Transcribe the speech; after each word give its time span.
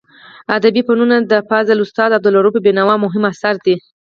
ادبي 0.57 0.81
فنون 0.87 1.11
د 1.31 1.33
فاضل 1.49 1.77
استاد 1.85 2.09
عبدالروف 2.17 2.55
بینوا 2.65 2.95
مهم 3.05 3.23
اثر 3.31 3.55
دی. 3.65 3.75